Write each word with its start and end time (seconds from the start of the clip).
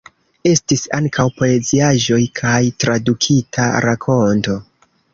Estis 0.51 0.85
ankaŭ 0.99 1.25
poeziaĵoj 1.41 2.19
kaj 2.41 2.57
tradukita 2.85 3.71
rakonto. 3.89 4.61